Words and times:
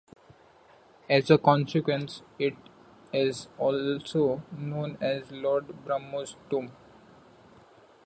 As 1.07 1.29
a 1.29 1.37
consequence, 1.37 2.23
it 2.39 2.55
is 3.13 3.49
also 3.59 4.41
known 4.57 4.97
as 4.99 5.29
"Lord 5.29 5.85
Belmore's 5.85 6.35
tomb". 6.49 6.71